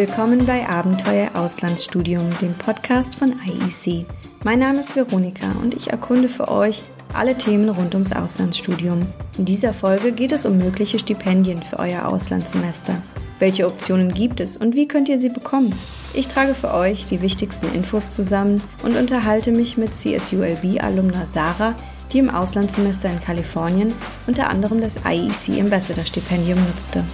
Willkommen 0.00 0.46
bei 0.46 0.66
Abenteuer 0.66 1.28
Auslandsstudium, 1.34 2.24
dem 2.40 2.54
Podcast 2.54 3.16
von 3.16 3.34
IEC. 3.46 4.06
Mein 4.44 4.58
Name 4.58 4.80
ist 4.80 4.96
Veronika 4.96 5.52
und 5.62 5.74
ich 5.74 5.90
erkunde 5.90 6.30
für 6.30 6.48
euch 6.48 6.82
alle 7.12 7.36
Themen 7.36 7.68
rund 7.68 7.92
ums 7.92 8.14
Auslandsstudium. 8.14 9.06
In 9.36 9.44
dieser 9.44 9.74
Folge 9.74 10.12
geht 10.12 10.32
es 10.32 10.46
um 10.46 10.56
mögliche 10.56 10.98
Stipendien 10.98 11.62
für 11.62 11.78
euer 11.78 12.08
Auslandssemester. 12.08 13.02
Welche 13.40 13.66
Optionen 13.66 14.14
gibt 14.14 14.40
es 14.40 14.56
und 14.56 14.74
wie 14.74 14.88
könnt 14.88 15.10
ihr 15.10 15.18
sie 15.18 15.28
bekommen? 15.28 15.78
Ich 16.14 16.28
trage 16.28 16.54
für 16.54 16.72
euch 16.72 17.04
die 17.04 17.20
wichtigsten 17.20 17.70
Infos 17.74 18.08
zusammen 18.08 18.62
und 18.82 18.96
unterhalte 18.96 19.52
mich 19.52 19.76
mit 19.76 19.92
CSULB-Alumna 19.92 21.26
Sarah, 21.26 21.74
die 22.10 22.20
im 22.20 22.30
Auslandssemester 22.30 23.10
in 23.10 23.20
Kalifornien 23.20 23.92
unter 24.26 24.48
anderem 24.48 24.80
das 24.80 24.96
IEC 25.04 25.60
Ambassador 25.60 26.06
Stipendium 26.06 26.58
nutzte. 26.72 27.04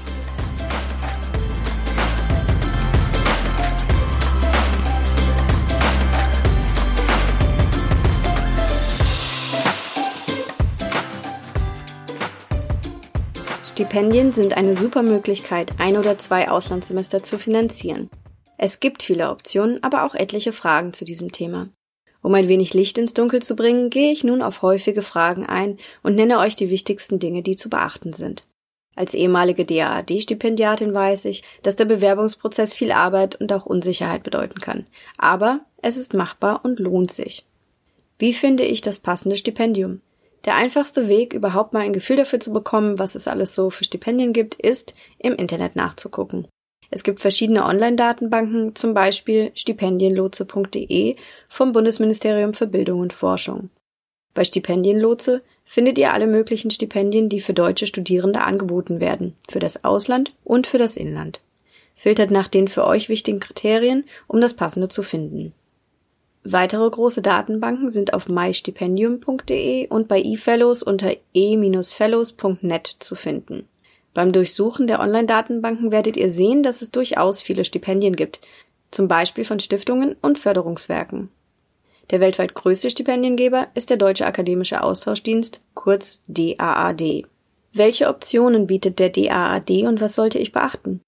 Stipendien 13.77 14.33
sind 14.33 14.57
eine 14.57 14.75
super 14.75 15.03
Möglichkeit, 15.03 15.73
ein 15.77 15.98
oder 15.98 16.16
zwei 16.16 16.48
Auslandssemester 16.48 17.23
zu 17.23 17.39
finanzieren. 17.39 18.09
Es 18.57 18.80
gibt 18.80 19.02
viele 19.02 19.29
Optionen, 19.29 19.85
aber 19.85 20.07
auch 20.07 20.15
etliche 20.15 20.52
Fragen 20.52 20.95
zu 20.95 21.05
diesem 21.05 21.30
Thema. 21.30 21.69
Um 22.23 22.33
ein 22.33 22.49
wenig 22.49 22.73
Licht 22.73 22.97
ins 22.97 23.12
Dunkel 23.12 23.43
zu 23.43 23.55
bringen, 23.55 23.91
gehe 23.91 24.12
ich 24.12 24.25
nun 24.25 24.41
auf 24.41 24.62
häufige 24.62 25.02
Fragen 25.02 25.45
ein 25.45 25.79
und 26.02 26.15
nenne 26.15 26.39
euch 26.39 26.57
die 26.57 26.71
wichtigsten 26.71 27.19
Dinge, 27.19 27.43
die 27.43 27.54
zu 27.54 27.69
beachten 27.69 28.15
sind. 28.15 28.47
Als 28.95 29.13
ehemalige 29.13 29.66
DAAD-Stipendiatin 29.66 30.95
weiß 30.95 31.27
ich, 31.27 31.45
dass 31.63 31.77
der 31.77 31.85
Bewerbungsprozess 31.85 32.73
viel 32.73 32.93
Arbeit 32.93 33.38
und 33.38 33.52
auch 33.52 33.66
Unsicherheit 33.66 34.23
bedeuten 34.23 34.59
kann. 34.59 34.87
Aber 35.19 35.60
es 35.82 35.99
ist 35.99 36.15
machbar 36.15 36.65
und 36.65 36.79
lohnt 36.79 37.13
sich. 37.13 37.45
Wie 38.19 38.32
finde 38.32 38.65
ich 38.65 38.80
das 38.80 39.01
passende 39.01 39.37
Stipendium? 39.37 40.01
Der 40.47 40.55
einfachste 40.55 41.09
Weg, 41.09 41.33
überhaupt 41.33 41.73
mal 41.73 41.80
ein 41.80 41.93
Gefühl 41.93 42.16
dafür 42.16 42.39
zu 42.39 42.52
bekommen, 42.52 42.99
was 43.01 43.16
es 43.16 43.27
alles 43.27 43.55
so 43.55 43.69
für 43.69 43.85
Stipendien 43.85 44.33
gibt, 44.33 44.55
ist, 44.55 44.95
im 45.19 45.35
Internet 45.35 45.75
nachzugucken. 45.75 46.47
Es 46.88 47.03
gibt 47.03 47.21
verschiedene 47.21 47.65
Online-Datenbanken, 47.65 48.77
zum 48.77 48.95
Beispiel 48.95 49.51
stipendienlotse.de 49.55 51.16
vom 51.49 51.73
Bundesministerium 51.73 52.55
für 52.55 52.69
Bildung 52.69 53.01
und 53.01 53.13
Forschung. 53.13 53.71
Bei 54.35 54.45
Stipendienlotse 54.45 55.43
findet 55.65 55.99
ihr 55.99 56.13
alle 56.13 56.29
möglichen 56.29 56.71
Stipendien, 56.71 57.29
die 57.29 57.41
für 57.41 57.55
deutsche 57.55 57.88
Studierende 57.88 58.43
angeboten 58.43 59.01
werden, 59.01 59.35
für 59.49 59.59
das 59.59 59.85
Ausland 59.85 60.33
und 60.45 60.69
für 60.69 60.79
das 60.79 60.97
Inland. 60.97 61.41
Filtert 61.97 62.31
nach 62.31 62.47
den 62.47 62.69
für 62.69 62.85
euch 62.85 63.09
wichtigen 63.09 63.41
Kriterien, 63.41 64.05
um 64.28 64.41
das 64.41 64.55
passende 64.55 64.88
zu 64.88 65.03
finden. 65.03 65.55
Weitere 66.49 66.89
große 66.89 67.22
Datenbanken 67.22 67.91
sind 67.91 68.15
auf 68.15 68.28
mystipendium.de 68.28 69.89
und 69.89 70.06
bei 70.06 70.22
eFellows 70.22 70.84
unter 70.84 71.12
e-fellows.net 71.34 72.97
zu 73.00 73.16
finden. 73.16 73.69
Beim 74.15 74.31
Durchsuchen 74.31 74.87
der 74.87 75.00
Online-Datenbanken 75.00 75.91
werdet 75.91 76.16
ihr 76.16 76.31
sehen, 76.31 76.62
dass 76.62 76.83
es 76.83 76.93
durchaus 76.93 77.43
viele 77.43 77.65
Stipendien 77.65 78.15
gibt, 78.15 78.41
zum 78.93 79.09
Beispiel 79.09 79.44
von 79.44 79.59
Stiftungen 79.59 80.15
und 80.22 80.38
Förderungswerken. 80.38 81.31
Der 82.11 82.21
weltweit 82.21 82.55
größte 82.55 82.91
Stipendiengeber 82.91 83.66
ist 83.75 83.91
der 83.91 83.97
Deutsche 83.97 84.25
Akademische 84.25 84.84
Austauschdienst, 84.84 85.62
kurz 85.75 86.21
DAAD. 86.28 87.25
Welche 87.72 88.06
Optionen 88.06 88.69
bietet 88.69 89.00
der 89.00 89.10
DAAD 89.10 89.83
und 89.83 90.00
was 90.00 90.15
sollte 90.15 90.38
ich 90.38 90.53
beachten? 90.53 91.00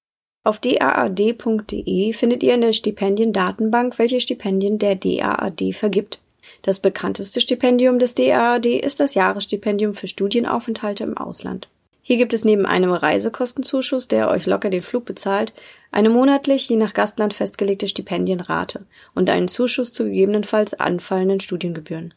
Auf 0.48 0.60
daad.de 0.60 2.12
findet 2.14 2.42
ihr 2.42 2.54
in 2.54 2.62
der 2.62 2.72
Stipendiendatenbank, 2.72 3.98
welche 3.98 4.18
Stipendien 4.18 4.78
der 4.78 4.94
DAAD 4.94 5.74
vergibt. 5.74 6.20
Das 6.62 6.78
bekannteste 6.78 7.42
Stipendium 7.42 7.98
des 7.98 8.14
DAAD 8.14 8.64
ist 8.64 8.98
das 8.98 9.12
Jahresstipendium 9.12 9.92
für 9.92 10.08
Studienaufenthalte 10.08 11.04
im 11.04 11.18
Ausland. 11.18 11.68
Hier 12.00 12.16
gibt 12.16 12.32
es 12.32 12.46
neben 12.46 12.64
einem 12.64 12.92
Reisekostenzuschuss, 12.92 14.08
der 14.08 14.30
euch 14.30 14.46
locker 14.46 14.70
den 14.70 14.80
Flug 14.80 15.04
bezahlt, 15.04 15.52
eine 15.92 16.08
monatlich 16.08 16.66
je 16.66 16.76
nach 16.76 16.94
Gastland 16.94 17.34
festgelegte 17.34 17.86
Stipendienrate 17.86 18.86
und 19.14 19.28
einen 19.28 19.48
Zuschuss 19.48 19.92
zu 19.92 20.04
gegebenenfalls 20.04 20.72
anfallenden 20.72 21.40
Studiengebühren. 21.40 22.14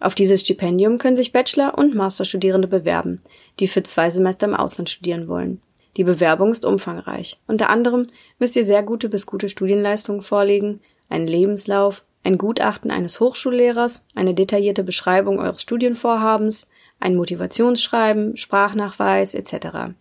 Auf 0.00 0.16
dieses 0.16 0.40
Stipendium 0.40 0.98
können 0.98 1.14
sich 1.14 1.30
Bachelor- 1.30 1.78
und 1.78 1.94
Masterstudierende 1.94 2.66
bewerben, 2.66 3.22
die 3.60 3.68
für 3.68 3.84
zwei 3.84 4.10
Semester 4.10 4.48
im 4.48 4.56
Ausland 4.56 4.90
studieren 4.90 5.28
wollen. 5.28 5.60
Die 5.96 6.04
Bewerbung 6.04 6.52
ist 6.52 6.64
umfangreich. 6.64 7.40
Unter 7.46 7.68
anderem 7.68 8.06
müsst 8.38 8.56
ihr 8.56 8.64
sehr 8.64 8.82
gute 8.82 9.08
bis 9.08 9.26
gute 9.26 9.48
Studienleistungen 9.48 10.22
vorlegen, 10.22 10.80
einen 11.08 11.26
Lebenslauf, 11.26 12.04
ein 12.22 12.38
Gutachten 12.38 12.90
eines 12.90 13.18
Hochschullehrers, 13.18 14.04
eine 14.14 14.34
detaillierte 14.34 14.84
Beschreibung 14.84 15.38
eures 15.38 15.62
Studienvorhabens, 15.62 16.68
ein 17.00 17.16
Motivationsschreiben, 17.16 18.36
Sprachnachweis 18.36 19.34
etc. 19.34 19.94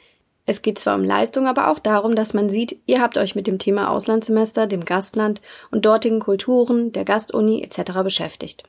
Es 0.46 0.62
geht 0.62 0.80
zwar 0.80 0.96
um 0.96 1.04
Leistung, 1.04 1.48
aber 1.48 1.70
auch 1.70 1.80
darum, 1.80 2.16
dass 2.16 2.34
man 2.34 2.50
sieht, 2.50 2.80
ihr 2.88 3.02
habt 3.02 3.18
euch 3.18 3.36
mit 3.36 3.48
dem 3.48 3.60
Thema 3.60 3.90
Auslandssemester, 3.92 4.68
dem 4.68 4.84
Gastland 4.84 5.42
und 5.72 5.86
dortigen 5.86 6.20
Kulturen, 6.20 6.92
der 6.92 7.06
Gastuni 7.06 7.62
etc. 7.64 8.00
beschäftigt. 8.04 8.64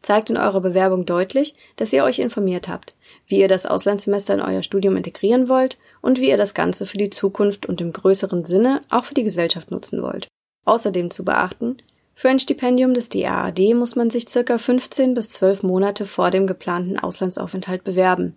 Zeigt 0.00 0.30
in 0.30 0.36
eurer 0.36 0.60
Bewerbung 0.60 1.06
deutlich, 1.06 1.54
dass 1.76 1.92
ihr 1.92 2.04
euch 2.04 2.18
informiert 2.18 2.68
habt, 2.68 2.94
wie 3.26 3.40
ihr 3.40 3.48
das 3.48 3.66
Auslandssemester 3.66 4.34
in 4.34 4.40
euer 4.40 4.62
Studium 4.62 4.96
integrieren 4.96 5.48
wollt 5.48 5.78
und 6.00 6.20
wie 6.20 6.28
ihr 6.28 6.36
das 6.36 6.54
Ganze 6.54 6.86
für 6.86 6.98
die 6.98 7.10
Zukunft 7.10 7.66
und 7.66 7.80
im 7.80 7.92
größeren 7.92 8.44
Sinne 8.44 8.82
auch 8.90 9.04
für 9.04 9.14
die 9.14 9.24
Gesellschaft 9.24 9.70
nutzen 9.70 10.02
wollt. 10.02 10.28
Außerdem 10.64 11.10
zu 11.10 11.24
beachten, 11.24 11.78
für 12.14 12.28
ein 12.28 12.38
Stipendium 12.38 12.94
des 12.94 13.08
DAAD 13.08 13.74
muss 13.74 13.96
man 13.96 14.08
sich 14.08 14.28
circa 14.28 14.58
15 14.58 15.14
bis 15.14 15.30
12 15.30 15.64
Monate 15.64 16.06
vor 16.06 16.30
dem 16.30 16.46
geplanten 16.46 16.98
Auslandsaufenthalt 16.98 17.82
bewerben. 17.82 18.36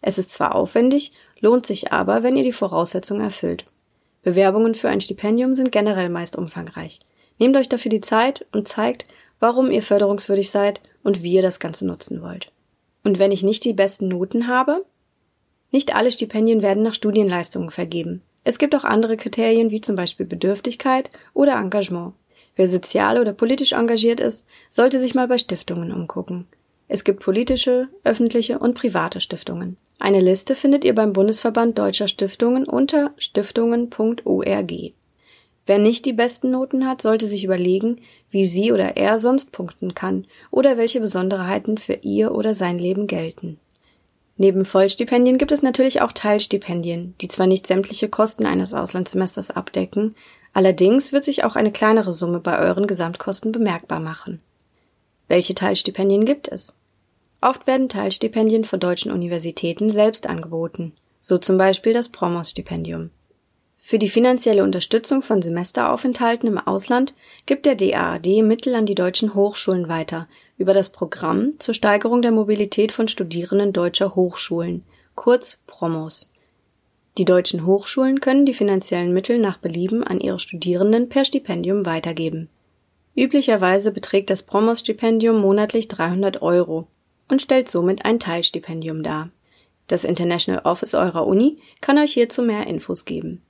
Es 0.00 0.16
ist 0.18 0.32
zwar 0.32 0.54
aufwendig, 0.54 1.12
lohnt 1.40 1.66
sich 1.66 1.92
aber, 1.92 2.22
wenn 2.22 2.36
ihr 2.36 2.44
die 2.44 2.52
Voraussetzungen 2.52 3.22
erfüllt. 3.22 3.64
Bewerbungen 4.22 4.74
für 4.74 4.88
ein 4.88 5.00
Stipendium 5.00 5.54
sind 5.54 5.72
generell 5.72 6.08
meist 6.08 6.36
umfangreich. 6.36 7.00
Nehmt 7.38 7.56
euch 7.56 7.68
dafür 7.68 7.90
die 7.90 8.00
Zeit 8.00 8.46
und 8.52 8.66
zeigt, 8.66 9.04
warum 9.40 9.70
ihr 9.70 9.82
förderungswürdig 9.82 10.50
seid 10.50 10.80
und 11.04 11.22
wie 11.22 11.34
ihr 11.34 11.42
das 11.42 11.60
Ganze 11.60 11.86
nutzen 11.86 12.22
wollt. 12.22 12.50
Und 13.08 13.18
wenn 13.18 13.32
ich 13.32 13.42
nicht 13.42 13.64
die 13.64 13.72
besten 13.72 14.08
Noten 14.08 14.48
habe? 14.48 14.84
Nicht 15.70 15.94
alle 15.94 16.12
Stipendien 16.12 16.60
werden 16.60 16.82
nach 16.82 16.92
Studienleistungen 16.92 17.70
vergeben. 17.70 18.20
Es 18.44 18.58
gibt 18.58 18.76
auch 18.76 18.84
andere 18.84 19.16
Kriterien 19.16 19.70
wie 19.70 19.80
zum 19.80 19.96
Beispiel 19.96 20.26
Bedürftigkeit 20.26 21.08
oder 21.32 21.54
Engagement. 21.54 22.12
Wer 22.54 22.66
sozial 22.66 23.18
oder 23.18 23.32
politisch 23.32 23.72
engagiert 23.72 24.20
ist, 24.20 24.44
sollte 24.68 24.98
sich 24.98 25.14
mal 25.14 25.26
bei 25.26 25.38
Stiftungen 25.38 25.90
umgucken. 25.90 26.48
Es 26.86 27.02
gibt 27.02 27.20
politische, 27.20 27.88
öffentliche 28.04 28.58
und 28.58 28.74
private 28.74 29.22
Stiftungen. 29.22 29.78
Eine 29.98 30.20
Liste 30.20 30.54
findet 30.54 30.84
ihr 30.84 30.94
beim 30.94 31.14
Bundesverband 31.14 31.78
Deutscher 31.78 32.08
Stiftungen 32.08 32.64
unter 32.64 33.12
stiftungen.org. 33.16 34.72
Wer 35.68 35.78
nicht 35.78 36.06
die 36.06 36.14
besten 36.14 36.52
Noten 36.52 36.86
hat, 36.86 37.02
sollte 37.02 37.26
sich 37.26 37.44
überlegen, 37.44 38.00
wie 38.30 38.46
sie 38.46 38.72
oder 38.72 38.96
er 38.96 39.18
sonst 39.18 39.52
punkten 39.52 39.92
kann 39.94 40.26
oder 40.50 40.78
welche 40.78 40.98
Besonderheiten 40.98 41.76
für 41.76 41.92
ihr 41.92 42.32
oder 42.32 42.54
sein 42.54 42.78
Leben 42.78 43.06
gelten. 43.06 43.60
Neben 44.38 44.64
Vollstipendien 44.64 45.36
gibt 45.36 45.52
es 45.52 45.60
natürlich 45.60 46.00
auch 46.00 46.12
Teilstipendien, 46.12 47.14
die 47.20 47.28
zwar 47.28 47.46
nicht 47.46 47.66
sämtliche 47.66 48.08
Kosten 48.08 48.46
eines 48.46 48.72
Auslandssemesters 48.72 49.50
abdecken, 49.50 50.14
allerdings 50.54 51.12
wird 51.12 51.24
sich 51.24 51.44
auch 51.44 51.54
eine 51.54 51.70
kleinere 51.70 52.14
Summe 52.14 52.40
bei 52.40 52.58
euren 52.58 52.86
Gesamtkosten 52.86 53.52
bemerkbar 53.52 54.00
machen. 54.00 54.40
Welche 55.26 55.54
Teilstipendien 55.54 56.24
gibt 56.24 56.48
es? 56.48 56.78
Oft 57.42 57.66
werden 57.66 57.90
Teilstipendien 57.90 58.64
von 58.64 58.80
deutschen 58.80 59.12
Universitäten 59.12 59.90
selbst 59.90 60.28
angeboten, 60.28 60.94
so 61.20 61.36
zum 61.36 61.58
Beispiel 61.58 61.92
das 61.92 62.08
Promos-Stipendium. 62.08 63.10
Für 63.88 63.98
die 63.98 64.10
finanzielle 64.10 64.64
Unterstützung 64.64 65.22
von 65.22 65.40
Semesteraufenthalten 65.40 66.46
im 66.46 66.58
Ausland 66.58 67.14
gibt 67.46 67.64
der 67.64 67.74
DAAD 67.74 68.42
Mittel 68.42 68.74
an 68.74 68.84
die 68.84 68.94
deutschen 68.94 69.32
Hochschulen 69.32 69.88
weiter 69.88 70.28
über 70.58 70.74
das 70.74 70.90
Programm 70.90 71.54
zur 71.58 71.72
Steigerung 71.72 72.20
der 72.20 72.30
Mobilität 72.30 72.92
von 72.92 73.08
Studierenden 73.08 73.72
deutscher 73.72 74.14
Hochschulen, 74.14 74.84
kurz 75.14 75.56
Promos. 75.66 76.30
Die 77.16 77.24
deutschen 77.24 77.64
Hochschulen 77.64 78.20
können 78.20 78.44
die 78.44 78.52
finanziellen 78.52 79.14
Mittel 79.14 79.38
nach 79.38 79.56
Belieben 79.56 80.04
an 80.04 80.20
ihre 80.20 80.38
Studierenden 80.38 81.08
per 81.08 81.24
Stipendium 81.24 81.86
weitergeben. 81.86 82.50
Üblicherweise 83.16 83.90
beträgt 83.90 84.28
das 84.28 84.42
Promos-Stipendium 84.42 85.40
monatlich 85.40 85.88
300 85.88 86.42
Euro 86.42 86.88
und 87.30 87.40
stellt 87.40 87.70
somit 87.70 88.04
ein 88.04 88.20
Teilstipendium 88.20 89.02
dar. 89.02 89.30
Das 89.86 90.04
International 90.04 90.60
Office 90.66 90.92
eurer 90.92 91.26
Uni 91.26 91.56
kann 91.80 91.96
euch 91.96 92.12
hierzu 92.12 92.42
mehr 92.42 92.66
Infos 92.66 93.06
geben. 93.06 93.40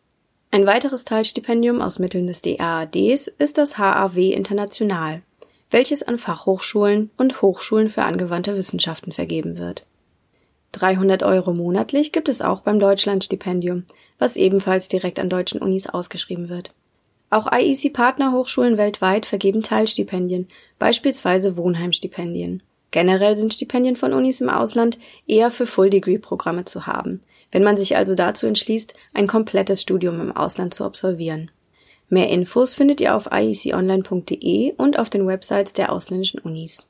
Ein 0.51 0.67
weiteres 0.67 1.05
Teilstipendium 1.05 1.83
aus 1.83 1.99
Mitteln 1.99 2.27
des 2.27 2.41
DAADs 2.41 3.29
ist 3.39 3.59
das 3.59 3.77
HAW 3.77 4.33
International, 4.33 5.21
welches 5.71 6.03
an 6.03 6.17
Fachhochschulen 6.17 7.11
und 7.19 7.43
Hochschulen 7.43 7.91
für 7.91 8.05
angewandte 8.05 8.57
Wissenschaften 8.57 9.13
vergeben 9.13 9.59
wird. 9.59 9.85
300 10.73 11.23
Euro 11.23 11.53
monatlich 11.53 12.13
gibt 12.13 12.31
es 12.31 12.41
auch 12.41 12.61
beim 12.61 12.81
Deutschlandstipendium, 12.81 13.85
was 14.19 14.37
ebenfalls 14.37 14.89
direkt 14.89 15.19
an 15.19 15.29
deutschen 15.29 15.61
Unis 15.61 15.87
ausgeschrieben 15.87 16.49
wird. 16.49 16.73
Auch 17.29 17.51
IEC-Partnerhochschulen 17.53 18.79
weltweit 18.79 19.27
vergeben 19.27 19.63
Teilstipendien, 19.63 20.49
beispielsweise 20.79 21.59
Wohnheimstipendien. 21.59 22.63
Generell 22.99 23.37
sind 23.37 23.55
Stipendien 23.55 23.95
von 23.95 24.13
Unis 24.13 24.41
im 24.41 24.51
Ausland 24.51 24.99
eher 25.29 25.53
für 25.53 25.67
Full-Degree-Programme 25.67 26.65
zu 26.65 26.89
haben, 26.89 27.21
wenn 27.53 27.63
man 27.63 27.77
sich 27.77 27.97
also 27.97 28.17
dazu 28.17 28.49
entschließt, 28.49 28.93
ein 29.15 29.29
komplettes 29.29 29.83
Studium 29.83 30.21
im 30.21 30.37
Ausland 30.37 30.75
zu 30.75 30.83
absolvieren. 30.83 31.53
Mehr 32.09 32.29
Infos 32.29 32.75
findet 32.75 33.01
ihr 33.01 33.15
auf 33.15 33.29
ieconline.de 33.33 34.75
und 34.79 34.99
auf 34.99 35.11
den 35.11 35.29
Websites 35.29 35.75
der 35.75 35.93
ausländischen 35.93 36.41
Unis. 36.41 36.89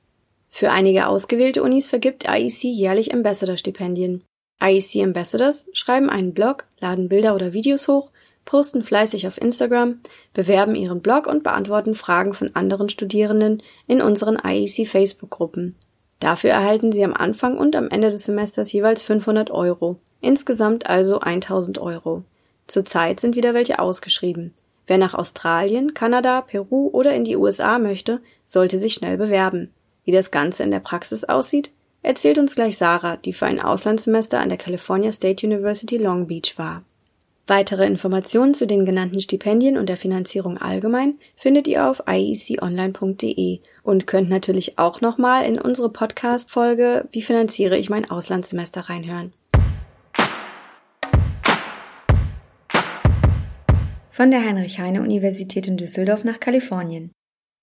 Für 0.48 0.70
einige 0.70 1.08
ausgewählte 1.08 1.62
Unis 1.62 1.90
vergibt 1.90 2.24
IEC 2.26 2.62
jährlich 2.62 3.12
Ambassador-Stipendien. 3.12 4.24
IEC 4.62 5.02
Ambassadors 5.04 5.68
schreiben 5.74 6.08
einen 6.08 6.32
Blog, 6.32 6.64
laden 6.80 7.10
Bilder 7.10 7.34
oder 7.34 7.52
Videos 7.52 7.86
hoch 7.86 8.12
posten 8.46 8.82
fleißig 8.82 9.26
auf 9.26 9.36
Instagram, 9.36 10.00
bewerben 10.32 10.74
ihren 10.74 11.02
Blog 11.02 11.26
und 11.26 11.42
beantworten 11.42 11.94
Fragen 11.94 12.32
von 12.32 12.56
anderen 12.56 12.88
Studierenden 12.88 13.62
in 13.86 14.00
unseren 14.00 14.38
IEC 14.42 14.88
Facebook-Gruppen. 14.88 15.76
Dafür 16.20 16.50
erhalten 16.50 16.92
sie 16.92 17.04
am 17.04 17.14
Anfang 17.14 17.56
und 17.56 17.76
am 17.76 17.88
Ende 17.90 18.10
des 18.10 18.24
Semesters 18.24 18.72
jeweils 18.72 19.02
500 19.02 19.50
Euro, 19.50 19.96
insgesamt 20.20 20.88
also 20.88 21.20
1000 21.20 21.78
Euro. 21.78 22.24
Zurzeit 22.66 23.20
sind 23.20 23.36
wieder 23.36 23.54
welche 23.54 23.78
ausgeschrieben. 23.78 24.52
Wer 24.86 24.98
nach 24.98 25.14
Australien, 25.14 25.94
Kanada, 25.94 26.40
Peru 26.40 26.88
oder 26.88 27.14
in 27.14 27.24
die 27.24 27.36
USA 27.36 27.78
möchte, 27.78 28.20
sollte 28.44 28.78
sich 28.78 28.94
schnell 28.94 29.16
bewerben. 29.16 29.72
Wie 30.04 30.12
das 30.12 30.30
Ganze 30.30 30.62
in 30.62 30.70
der 30.70 30.80
Praxis 30.80 31.24
aussieht, 31.24 31.70
erzählt 32.02 32.38
uns 32.38 32.54
gleich 32.54 32.78
Sarah, 32.78 33.16
die 33.16 33.32
für 33.32 33.46
ein 33.46 33.60
Auslandssemester 33.60 34.40
an 34.40 34.48
der 34.48 34.58
California 34.58 35.12
State 35.12 35.46
University 35.46 35.98
Long 35.98 36.26
Beach 36.26 36.54
war. 36.56 36.82
Weitere 37.50 37.86
Informationen 37.86 38.52
zu 38.52 38.66
den 38.66 38.84
genannten 38.84 39.22
Stipendien 39.22 39.78
und 39.78 39.88
der 39.88 39.96
Finanzierung 39.96 40.58
allgemein 40.58 41.18
findet 41.34 41.66
ihr 41.66 41.88
auf 41.88 42.02
ieconline.de 42.06 43.60
und 43.82 44.06
könnt 44.06 44.28
natürlich 44.28 44.78
auch 44.78 45.00
nochmal 45.00 45.46
in 45.46 45.58
unsere 45.58 45.90
Podcast-Folge 45.90 47.08
Wie 47.10 47.22
finanziere 47.22 47.78
ich 47.78 47.88
mein 47.88 48.10
Auslandssemester 48.10 48.82
reinhören. 48.82 49.32
Von 54.10 54.30
der 54.30 54.44
Heinrich-Heine-Universität 54.44 55.68
in 55.68 55.78
Düsseldorf 55.78 56.24
nach 56.24 56.40
Kalifornien. 56.40 57.12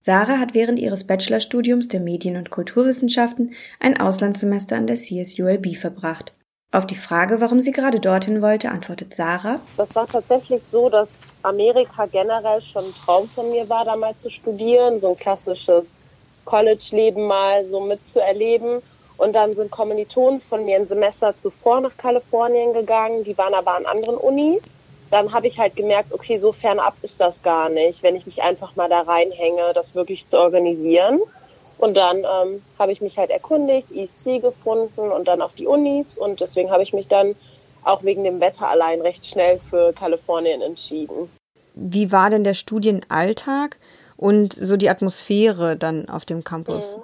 Sarah 0.01 0.39
hat 0.39 0.55
während 0.55 0.79
ihres 0.79 1.03
Bachelorstudiums 1.03 1.89
der 1.89 1.99
Medien- 1.99 2.37
und 2.37 2.49
Kulturwissenschaften 2.49 3.53
ein 3.79 3.99
Auslandssemester 3.99 4.77
an 4.77 4.87
der 4.87 4.95
CSULB 4.95 5.75
verbracht. 5.75 6.33
Auf 6.75 6.85
die 6.85 6.95
Frage, 6.95 7.39
warum 7.39 7.61
sie 7.61 7.71
gerade 7.71 8.01
dorthin 8.01 8.41
wollte, 8.41 8.69
antwortet 8.69 9.13
Sarah. 9.13 9.61
Das 9.77 9.95
war 9.95 10.07
tatsächlich 10.07 10.61
so, 10.61 10.89
dass 10.89 11.21
Amerika 11.41 12.05
generell 12.05 12.59
schon 12.59 12.83
ein 12.83 12.93
Traum 12.93 13.29
von 13.29 13.49
mir 13.49 13.69
war, 13.69 13.85
da 13.85 13.95
mal 13.95 14.13
zu 14.13 14.29
studieren, 14.29 14.99
so 14.99 15.11
ein 15.11 15.15
klassisches 15.15 16.03
College-Leben 16.43 17.27
mal 17.27 17.65
so 17.65 17.79
mitzuerleben. 17.79 18.81
Und 19.15 19.35
dann 19.37 19.55
sind 19.55 19.71
Kommilitonen 19.71 20.41
von 20.41 20.65
mir 20.65 20.75
ein 20.75 20.85
Semester 20.85 21.33
zuvor 21.33 21.79
nach 21.79 21.95
Kalifornien 21.95 22.73
gegangen, 22.73 23.23
die 23.23 23.37
waren 23.37 23.53
aber 23.53 23.75
an 23.75 23.85
anderen 23.85 24.17
Unis. 24.17 24.83
Dann 25.11 25.31
habe 25.31 25.47
ich 25.47 25.57
halt 25.57 25.77
gemerkt, 25.77 26.11
okay, 26.11 26.35
so 26.35 26.51
fernab 26.51 26.95
ist 27.03 27.21
das 27.21 27.41
gar 27.41 27.69
nicht, 27.69 28.03
wenn 28.03 28.17
ich 28.17 28.25
mich 28.25 28.43
einfach 28.43 28.75
mal 28.75 28.89
da 28.89 28.99
reinhänge, 28.99 29.71
das 29.73 29.95
wirklich 29.95 30.27
zu 30.27 30.37
organisieren. 30.37 31.21
Und 31.77 31.97
dann 31.97 32.17
ähm, 32.17 32.63
habe 32.79 32.91
ich 32.91 33.01
mich 33.01 33.17
halt 33.17 33.29
erkundigt, 33.29 33.91
EC 33.91 34.41
gefunden 34.41 35.11
und 35.11 35.27
dann 35.27 35.41
auch 35.41 35.51
die 35.51 35.67
Unis. 35.67 36.17
Und 36.17 36.41
deswegen 36.41 36.71
habe 36.71 36.83
ich 36.83 36.93
mich 36.93 37.07
dann 37.07 37.35
auch 37.83 38.03
wegen 38.03 38.23
dem 38.23 38.39
Wetter 38.41 38.67
allein 38.67 39.01
recht 39.01 39.25
schnell 39.25 39.59
für 39.59 39.93
Kalifornien 39.93 40.61
entschieden. 40.61 41.29
Wie 41.75 42.11
war 42.11 42.29
denn 42.29 42.43
der 42.43 42.53
Studienalltag 42.53 43.77
und 44.17 44.57
so 44.59 44.77
die 44.77 44.89
Atmosphäre 44.89 45.75
dann 45.75 46.09
auf 46.09 46.25
dem 46.25 46.43
Campus? 46.43 46.97
Mhm. 46.97 47.03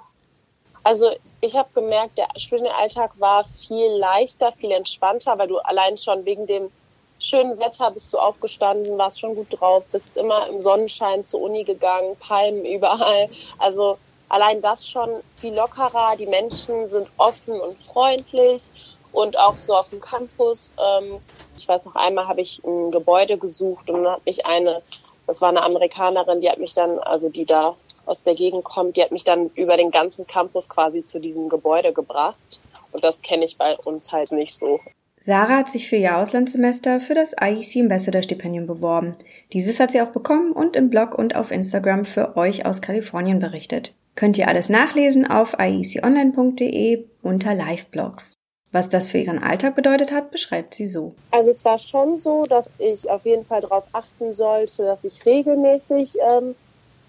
Also 0.83 1.11
ich 1.41 1.55
habe 1.55 1.69
gemerkt, 1.75 2.17
der 2.17 2.27
Studienalltag 2.35 3.19
war 3.19 3.45
viel 3.47 3.91
leichter, 3.97 4.51
viel 4.51 4.71
entspannter, 4.71 5.37
weil 5.37 5.47
du 5.47 5.59
allein 5.59 5.97
schon 5.97 6.25
wegen 6.25 6.47
dem 6.47 6.71
schönen 7.19 7.59
Wetter 7.59 7.91
bist 7.91 8.13
du 8.13 8.17
aufgestanden, 8.17 8.97
warst 8.97 9.19
schon 9.19 9.35
gut 9.35 9.47
drauf, 9.49 9.85
bist 9.91 10.17
immer 10.17 10.47
im 10.49 10.59
Sonnenschein 10.59 11.23
zur 11.23 11.41
Uni 11.41 11.63
gegangen, 11.63 12.15
Palmen 12.19 12.65
überall. 12.65 13.29
Also 13.59 13.99
allein 14.31 14.61
das 14.61 14.87
schon 14.87 15.09
viel 15.35 15.53
lockerer. 15.53 16.15
Die 16.17 16.25
Menschen 16.25 16.87
sind 16.87 17.07
offen 17.17 17.59
und 17.59 17.79
freundlich 17.79 18.71
und 19.11 19.37
auch 19.37 19.57
so 19.57 19.75
auf 19.75 19.89
dem 19.89 19.99
Campus. 19.99 20.75
Ähm, 20.79 21.19
ich 21.57 21.67
weiß 21.67 21.85
noch 21.87 21.95
einmal 21.95 22.27
habe 22.27 22.41
ich 22.41 22.63
ein 22.63 22.91
Gebäude 22.91 23.37
gesucht 23.37 23.89
und 23.91 24.03
dann 24.03 24.13
hat 24.13 24.25
mich 24.25 24.45
eine, 24.45 24.81
das 25.27 25.41
war 25.41 25.49
eine 25.49 25.63
Amerikanerin, 25.63 26.41
die 26.41 26.49
hat 26.49 26.59
mich 26.59 26.73
dann, 26.73 26.97
also 26.99 27.29
die 27.29 27.45
da 27.45 27.75
aus 28.05 28.23
der 28.23 28.33
Gegend 28.33 28.63
kommt, 28.63 28.97
die 28.97 29.03
hat 29.03 29.11
mich 29.11 29.25
dann 29.25 29.49
über 29.55 29.77
den 29.77 29.91
ganzen 29.91 30.25
Campus 30.25 30.69
quasi 30.69 31.03
zu 31.03 31.19
diesem 31.19 31.49
Gebäude 31.49 31.93
gebracht. 31.93 32.59
Und 32.93 33.03
das 33.03 33.21
kenne 33.21 33.45
ich 33.45 33.57
bei 33.57 33.77
uns 33.77 34.11
halt 34.11 34.31
nicht 34.31 34.55
so. 34.55 34.79
Sarah 35.19 35.57
hat 35.57 35.69
sich 35.69 35.87
für 35.87 35.97
ihr 35.97 36.17
Auslandssemester 36.17 36.99
für 36.99 37.13
das 37.13 37.33
IEC 37.39 37.83
Ambassador 37.83 38.23
Stipendium 38.23 38.65
beworben. 38.65 39.17
Dieses 39.53 39.79
hat 39.79 39.91
sie 39.91 40.01
auch 40.01 40.09
bekommen 40.09 40.51
und 40.51 40.75
im 40.75 40.89
Blog 40.89 41.13
und 41.13 41.35
auf 41.35 41.51
Instagram 41.51 42.05
für 42.05 42.35
euch 42.37 42.65
aus 42.65 42.81
Kalifornien 42.81 43.39
berichtet. 43.39 43.93
Könnt 44.15 44.37
ihr 44.37 44.47
alles 44.47 44.69
nachlesen 44.69 45.29
auf 45.29 45.55
ieconline.de 45.59 47.05
unter 47.21 47.53
Live-Blogs. 47.55 48.37
Was 48.71 48.87
das 48.87 49.09
für 49.09 49.17
ihren 49.17 49.43
Alltag 49.43 49.75
bedeutet 49.75 50.11
hat, 50.11 50.31
beschreibt 50.31 50.73
sie 50.73 50.85
so. 50.85 51.09
Also 51.31 51.51
es 51.51 51.65
war 51.65 51.77
schon 51.77 52.17
so, 52.17 52.45
dass 52.45 52.77
ich 52.79 53.09
auf 53.09 53.25
jeden 53.25 53.45
Fall 53.45 53.61
darauf 53.61 53.83
achten 53.91 54.33
sollte, 54.33 54.83
dass 54.83 55.03
ich 55.03 55.25
regelmäßig 55.25 56.17
ähm, 56.25 56.55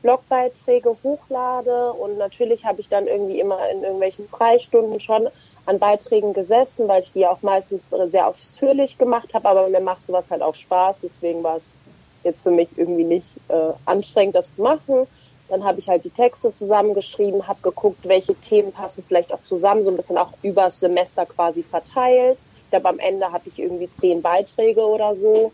Blogbeiträge 0.03 0.97
hochlade 1.05 1.93
und 1.93 2.19
natürlich 2.19 2.67
habe 2.67 2.81
ich 2.81 2.89
dann 2.89 3.07
irgendwie 3.07 3.39
immer 3.39 3.59
in 3.71 3.83
irgendwelchen 3.83 4.29
Freistunden 4.29 4.99
schon 4.99 5.29
an 5.65 5.79
Beiträgen 5.79 6.33
gesessen, 6.33 6.89
weil 6.89 7.01
ich 7.01 7.13
die 7.13 7.27
auch 7.27 7.43
meistens 7.43 7.91
sehr 8.09 8.27
ausführlich 8.27 8.99
gemacht 8.99 9.35
habe, 9.35 9.49
aber 9.49 9.69
mir 9.69 9.81
macht 9.81 10.05
sowas 10.05 10.33
halt 10.33 10.43
auch 10.43 10.57
Spaß, 10.57 11.03
deswegen 11.03 11.45
war 11.45 11.57
es 11.57 11.77
jetzt 12.25 12.43
für 12.43 12.51
mich 12.51 12.77
irgendwie 12.77 13.05
nicht 13.05 13.37
äh, 13.49 13.73
anstrengend, 13.87 14.35
das 14.35 14.55
zu 14.55 14.63
machen. 14.63 15.07
Dann 15.53 15.65
habe 15.65 15.79
ich 15.79 15.91
halt 15.91 16.07
die 16.07 16.11
Texte 16.11 16.51
zusammengeschrieben, 16.51 17.47
habe 17.47 17.61
geguckt, 17.61 18.09
welche 18.09 18.35
Themen 18.35 18.73
passen 18.73 19.05
vielleicht 19.07 19.35
auch 19.35 19.39
zusammen, 19.39 19.85
so 19.85 19.91
ein 19.91 19.99
bisschen 19.99 20.17
auch 20.17 20.33
übers 20.43 20.81
Semester 20.81 21.27
quasi 21.27 21.63
verteilt. 21.63 22.47
Ich 22.55 22.71
glaube, 22.71 22.89
am 22.89 22.99
Ende 22.99 23.31
hatte 23.31 23.51
ich 23.51 23.59
irgendwie 23.59 23.93
zehn 23.93 24.23
Beiträge 24.23 24.81
oder 24.81 25.15
so, 25.15 25.53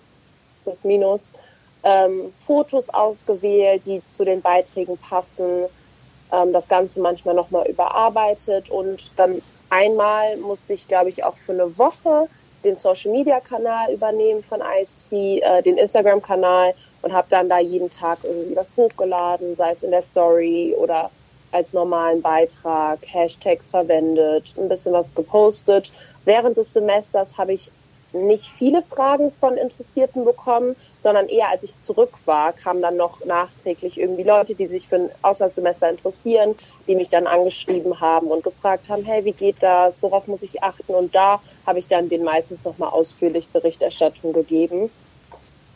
plus 0.63 0.85
minus. 0.85 1.33
Ähm, 1.83 2.33
Fotos 2.39 2.91
ausgewählt, 2.91 3.89
die 3.89 4.01
zu 4.07 4.25
den 4.25 4.41
Beiträgen 4.41 4.97
passen. 4.99 5.65
Ähm, 6.31 6.53
das 6.53 6.69
Ganze 6.69 7.01
manchmal 7.01 7.35
nochmal 7.35 7.67
überarbeitet 7.67 8.71
und 8.71 9.19
dann 9.19 9.43
einmal 9.69 10.37
musste 10.37 10.75
ich, 10.75 10.87
glaube 10.87 11.11
ich, 11.11 11.25
auch 11.25 11.37
für 11.37 11.55
eine 11.55 11.77
Woche 11.77 12.29
den 12.65 12.77
Social 12.77 13.13
Media 13.13 13.41
Kanal 13.41 13.93
übernehmen 13.93 14.43
von 14.43 14.61
IC, 14.61 15.43
äh, 15.43 15.63
den 15.63 15.77
Instagram 15.77 16.21
Kanal 16.21 16.75
und 17.03 17.13
habe 17.13 17.29
dann 17.31 17.49
da 17.49 17.59
jeden 17.59 17.91
Tag 17.91 18.19
irgendwie 18.25 18.57
was 18.57 18.77
hochgeladen, 18.77 19.55
sei 19.55 19.73
es 19.73 19.83
in 19.83 19.91
der 19.91 20.03
Story 20.03 20.75
oder 20.77 21.11
als 21.51 21.73
normalen 21.73 22.21
Beitrag, 22.21 22.99
Hashtags 23.07 23.71
verwendet, 23.71 24.55
ein 24.59 24.69
bisschen 24.69 24.93
was 24.93 25.15
gepostet. 25.15 25.93
Während 26.25 26.57
des 26.57 26.75
Semesters 26.75 27.39
habe 27.39 27.55
ich 27.55 27.71
nicht 28.13 28.47
viele 28.47 28.83
Fragen 28.83 29.33
von 29.33 29.57
Interessierten 29.57 30.25
bekommen, 30.25 30.77
sondern 31.03 31.29
eher 31.29 31.49
als 31.51 31.63
ich 31.63 31.81
zurück 31.81 32.13
war, 32.25 32.53
kamen 32.53 32.83
dann 32.83 32.97
noch 32.97 33.25
nachträglich 33.25 34.01
irgendwie 34.01 34.23
Leute, 34.23 34.55
die 34.55 34.67
sich 34.67 34.89
für 34.89 34.97
ein 34.97 35.11
Auslandssemester 35.23 35.91
interessieren, 35.91 36.55
die 36.87 36.97
mich 36.97 37.09
dann 37.09 37.27
angeschrieben 37.27 38.01
haben 38.01 38.29
und 38.29 38.43
gefragt 38.43 38.89
haben, 38.89 39.05
hey, 39.05 39.25
wie 39.25 39.33
geht 39.33 39.63
das, 39.63 40.03
worauf 40.03 40.27
muss 40.27 40.43
ich 40.43 40.63
achten? 40.63 40.95
Und 40.95 41.15
da 41.15 41.41
habe 41.67 41.79
ich 41.79 41.89
dann 41.89 42.09
den 42.09 42.25
meistens 42.25 42.65
nochmal 42.65 42.91
ausführlich 42.91 43.49
Berichterstattung 43.49 44.33
gegeben. 44.33 44.91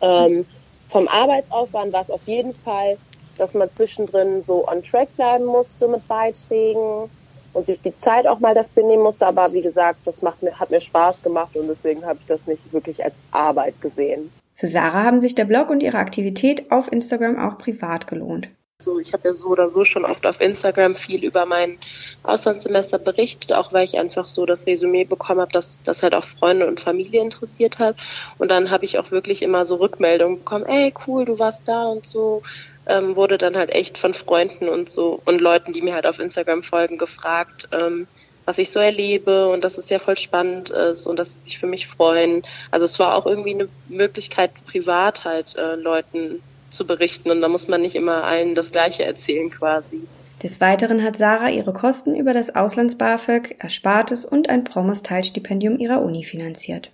Ähm, 0.00 0.46
vom 0.88 1.08
Arbeitsaufwand 1.08 1.92
war 1.92 2.02
es 2.02 2.10
auf 2.10 2.26
jeden 2.26 2.54
Fall, 2.54 2.98
dass 3.38 3.54
man 3.54 3.70
zwischendrin 3.70 4.42
so 4.42 4.68
on 4.68 4.82
track 4.82 5.14
bleiben 5.16 5.44
musste 5.44 5.88
mit 5.88 6.06
Beiträgen 6.06 7.10
und 7.52 7.66
sich 7.66 7.80
die 7.80 7.96
Zeit 7.96 8.26
auch 8.26 8.40
mal 8.40 8.54
dafür 8.54 8.84
nehmen 8.84 9.02
musste. 9.02 9.26
Aber 9.26 9.52
wie 9.52 9.60
gesagt, 9.60 10.06
das 10.06 10.22
macht 10.22 10.42
mir, 10.42 10.58
hat 10.58 10.70
mir 10.70 10.80
Spaß 10.80 11.22
gemacht 11.22 11.56
und 11.56 11.68
deswegen 11.68 12.04
habe 12.04 12.18
ich 12.20 12.26
das 12.26 12.46
nicht 12.46 12.72
wirklich 12.72 13.04
als 13.04 13.20
Arbeit 13.30 13.80
gesehen. 13.80 14.30
Für 14.54 14.66
Sarah 14.66 15.04
haben 15.04 15.20
sich 15.20 15.34
der 15.34 15.44
Blog 15.44 15.70
und 15.70 15.82
ihre 15.82 15.98
Aktivität 15.98 16.70
auf 16.70 16.92
Instagram 16.92 17.38
auch 17.38 17.58
privat 17.58 18.06
gelohnt. 18.06 18.48
So, 18.82 18.98
ich 18.98 19.12
habe 19.12 19.28
ja 19.28 19.34
so 19.34 19.48
oder 19.48 19.68
so 19.68 19.84
schon 19.84 20.04
oft 20.04 20.26
auf 20.26 20.40
Instagram 20.40 20.94
viel 20.94 21.24
über 21.24 21.46
mein 21.46 21.78
Auslandssemester 22.22 22.98
berichtet, 22.98 23.52
auch 23.52 23.72
weil 23.72 23.84
ich 23.84 23.98
einfach 23.98 24.24
so 24.24 24.46
das 24.46 24.66
Resümee 24.66 25.04
bekommen 25.04 25.40
habe, 25.40 25.52
dass 25.52 25.80
das 25.84 26.02
halt 26.02 26.14
auch 26.14 26.24
Freunde 26.24 26.66
und 26.66 26.80
Familie 26.80 27.20
interessiert 27.20 27.78
hat. 27.78 27.96
Und 28.38 28.50
dann 28.50 28.70
habe 28.70 28.84
ich 28.84 28.98
auch 28.98 29.10
wirklich 29.10 29.42
immer 29.42 29.66
so 29.66 29.76
Rückmeldungen 29.76 30.38
bekommen, 30.38 30.66
ey 30.66 30.92
cool, 31.06 31.24
du 31.24 31.38
warst 31.38 31.68
da 31.68 31.86
und 31.86 32.06
so 32.06 32.42
ähm, 32.86 33.16
wurde 33.16 33.38
dann 33.38 33.56
halt 33.56 33.70
echt 33.70 33.98
von 33.98 34.14
Freunden 34.14 34.68
und 34.68 34.90
so 34.90 35.20
und 35.24 35.40
Leuten, 35.40 35.72
die 35.72 35.82
mir 35.82 35.94
halt 35.94 36.06
auf 36.06 36.18
Instagram 36.18 36.62
folgen, 36.62 36.98
gefragt, 36.98 37.68
ähm, 37.72 38.06
was 38.44 38.58
ich 38.58 38.70
so 38.70 38.80
erlebe 38.80 39.48
und 39.48 39.62
dass 39.64 39.78
es 39.78 39.88
ja 39.88 39.98
voll 39.98 40.16
spannend 40.16 40.70
ist 40.70 41.06
und 41.06 41.18
dass 41.18 41.36
sie 41.36 41.42
sich 41.42 41.58
für 41.58 41.66
mich 41.66 41.86
freuen. 41.86 42.42
Also 42.70 42.84
es 42.84 42.98
war 42.98 43.14
auch 43.14 43.26
irgendwie 43.26 43.54
eine 43.54 43.68
Möglichkeit, 43.88 44.50
privat 44.66 45.24
halt 45.24 45.56
äh, 45.56 45.76
Leuten 45.76 46.42
zu 46.72 46.86
berichten 46.86 47.30
und 47.30 47.40
da 47.40 47.48
muss 47.48 47.68
man 47.68 47.80
nicht 47.80 47.96
immer 47.96 48.24
allen 48.24 48.54
das 48.54 48.72
Gleiche 48.72 49.04
erzählen 49.04 49.50
quasi. 49.50 50.06
Des 50.42 50.60
Weiteren 50.60 51.04
hat 51.04 51.16
Sarah 51.16 51.50
ihre 51.50 51.72
Kosten 51.72 52.16
über 52.16 52.34
das 52.34 52.54
Auslands-BAföG, 52.54 53.56
Erspartes 53.60 54.24
und 54.24 54.48
ein 54.48 54.64
Promos-Teilstipendium 54.64 55.78
ihrer 55.78 56.02
Uni 56.02 56.24
finanziert. 56.24 56.90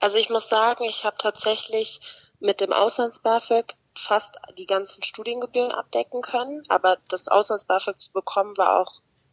Also 0.00 0.18
ich 0.18 0.30
muss 0.30 0.48
sagen, 0.48 0.84
ich 0.84 1.04
habe 1.04 1.16
tatsächlich 1.18 2.00
mit 2.40 2.60
dem 2.60 2.72
Auslands-BAföG 2.72 3.66
fast 3.94 4.40
die 4.58 4.66
ganzen 4.66 5.02
Studiengebühren 5.02 5.72
abdecken 5.72 6.22
können, 6.22 6.62
aber 6.70 6.96
das 7.08 7.28
Auslands-BAföG 7.28 7.98
zu 7.98 8.12
bekommen 8.12 8.56
war 8.56 8.80
auch 8.80 8.90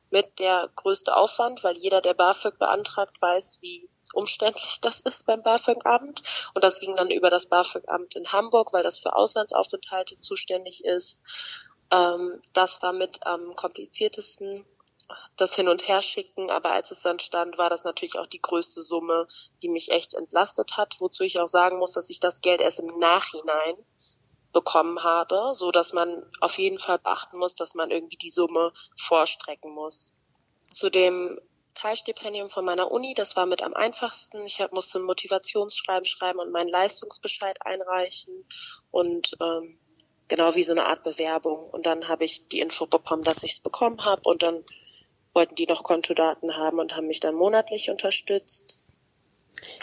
mit 0.09 0.39
der 0.39 0.69
größte 0.75 1.15
Aufwand, 1.15 1.63
weil 1.63 1.77
jeder, 1.77 2.01
der 2.01 2.13
BAföG 2.13 2.57
beantragt, 2.59 3.13
weiß, 3.19 3.59
wie 3.61 3.89
umständlich 4.13 4.79
das 4.81 4.99
ist 5.01 5.25
beim 5.25 5.41
BAföG-Amt. 5.41 6.51
Und 6.55 6.63
das 6.63 6.79
ging 6.79 6.95
dann 6.95 7.11
über 7.11 7.29
das 7.29 7.47
BAföG-Amt 7.47 8.15
in 8.15 8.31
Hamburg, 8.31 8.73
weil 8.73 8.83
das 8.83 8.99
für 8.99 9.15
Auslandsaufenthalte 9.15 10.17
zuständig 10.19 10.83
ist. 10.83 11.19
Ähm, 11.91 12.41
das 12.53 12.81
war 12.81 12.93
mit 12.93 13.25
am 13.25 13.55
kompliziertesten, 13.55 14.65
das 15.35 15.55
Hin- 15.55 15.69
und 15.69 15.87
Herschicken. 15.87 16.49
Aber 16.49 16.71
als 16.71 16.91
es 16.91 17.01
dann 17.01 17.19
stand, 17.19 17.57
war 17.57 17.69
das 17.69 17.83
natürlich 17.83 18.17
auch 18.17 18.27
die 18.27 18.41
größte 18.41 18.81
Summe, 18.81 19.27
die 19.61 19.69
mich 19.69 19.91
echt 19.91 20.13
entlastet 20.15 20.77
hat. 20.77 20.97
Wozu 20.99 21.23
ich 21.23 21.39
auch 21.39 21.47
sagen 21.47 21.77
muss, 21.77 21.93
dass 21.93 22.09
ich 22.09 22.19
das 22.19 22.41
Geld 22.41 22.61
erst 22.61 22.79
im 22.79 22.99
Nachhinein 22.99 23.75
bekommen 24.53 25.03
habe, 25.03 25.51
so 25.53 25.71
dass 25.71 25.93
man 25.93 26.25
auf 26.41 26.57
jeden 26.57 26.79
Fall 26.79 26.97
beachten 26.97 27.37
muss, 27.37 27.55
dass 27.55 27.75
man 27.75 27.91
irgendwie 27.91 28.17
die 28.17 28.31
Summe 28.31 28.71
vorstrecken 28.95 29.71
muss. 29.71 30.21
Zu 30.69 30.89
dem 30.89 31.39
Teilstipendium 31.77 32.50
von 32.50 32.65
meiner 32.65 32.91
Uni, 32.91 33.13
das 33.13 33.36
war 33.36 33.46
mit 33.46 33.62
am 33.62 33.74
einfachsten. 33.74 34.43
Ich 34.46 34.62
hab, 34.62 34.74
musste 34.74 35.00
ein 35.00 35.05
Motivationsschreiben 35.05 36.05
schreiben 36.05 36.39
und 36.39 36.51
meinen 36.51 36.69
Leistungsbescheid 36.69 37.65
einreichen 37.65 38.46
und 38.89 39.38
ähm, 39.41 39.77
genau 40.27 40.55
wie 40.55 40.63
so 40.63 40.74
eine 40.74 40.88
Art 40.88 41.03
Bewerbung. 41.03 41.69
Und 41.69 41.86
dann 41.86 42.07
habe 42.07 42.25
ich 42.25 42.48
die 42.48 42.60
Info 42.62 42.88
bekommen, 42.88 43.24
dass 43.24 43.43
ich 43.43 43.53
es 43.53 43.60
bekommen 43.62 44.03
habe 44.05 44.22
und 44.25 44.41
dann 44.41 44.63
wollten 45.34 45.55
die 45.55 45.67
noch 45.67 45.84
Kontodaten 45.84 46.57
haben 46.57 46.79
und 46.79 46.96
haben 46.96 47.07
mich 47.07 47.19
dann 47.19 47.36
monatlich 47.36 47.91
unterstützt. 47.91 48.79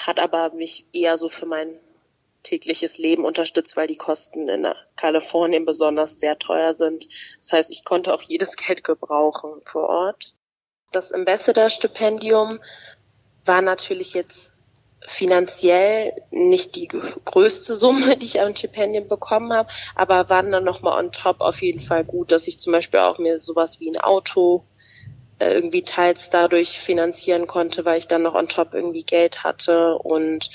Hat 0.05 0.19
aber 0.19 0.53
mich 0.53 0.85
eher 0.93 1.17
so 1.17 1.29
für 1.29 1.47
mein 1.47 1.79
tägliches 2.43 2.99
Leben 2.99 3.25
unterstützt, 3.25 3.77
weil 3.77 3.87
die 3.87 3.97
Kosten 3.97 4.49
in 4.49 4.67
Kalifornien 4.97 5.65
besonders 5.65 6.19
sehr 6.19 6.39
teuer 6.39 6.75
sind. 6.75 7.07
Das 7.39 7.53
heißt, 7.53 7.71
ich 7.71 7.85
konnte 7.85 8.13
auch 8.13 8.23
jedes 8.23 8.57
Geld 8.57 8.83
gebrauchen 8.83 9.63
vor 9.65 9.89
Ort. 9.89 10.35
Das 10.95 11.13
Ambassador-Stipendium 11.13 12.61
war 13.45 13.63
natürlich 13.63 14.15
jetzt 14.15 14.59
finanziell 15.07 16.15
nicht 16.31 16.77
die 16.77 16.89
größte 16.89 17.75
Summe, 17.75 18.17
die 18.17 18.27
ich 18.27 18.41
an 18.41 18.55
Stipendien 18.55 19.09
bekommen 19.09 19.53
habe, 19.53 19.71
aber 19.95 20.31
waren 20.31 20.53
dann 20.53 20.65
nochmal 20.65 20.99
on 20.99 21.13
top 21.13 21.41
auf 21.41 21.61
jeden 21.63 21.81
Fall 21.81 22.05
gut, 22.05 22.33
dass 22.33 22.49
ich 22.49 22.59
zum 22.59 22.73
Beispiel 22.73 23.01
auch 23.01 23.19
mir 23.19 23.41
sowas 23.41 23.81
wie 23.81 23.91
ein 23.91 24.01
Auto 24.01 24.65
äh, 25.39 25.53
irgendwie 25.53 25.83
teils 25.83 26.31
dadurch 26.31 26.79
finanzieren 26.79 27.47
konnte, 27.47 27.85
weil 27.85 27.99
ich 27.99 28.09
dann 28.09 28.23
noch 28.23 28.35
on 28.35 28.47
top 28.47 28.73
irgendwie 28.73 29.03
Geld 29.03 29.45
hatte 29.45 29.97
und 29.97 30.49